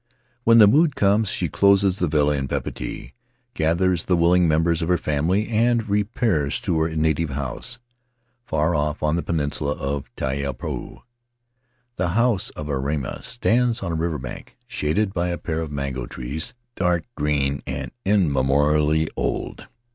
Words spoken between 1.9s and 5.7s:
the villa in Papeete, gathers the willing members of her family,